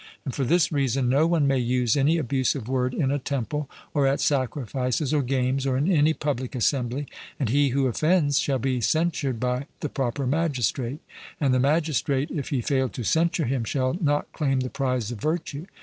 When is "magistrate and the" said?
10.25-11.59